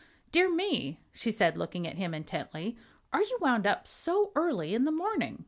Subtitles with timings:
[0.31, 2.75] "Dear me!" she said, looking at him intently;
[3.13, 5.39] "are you wound up so early in the morning?"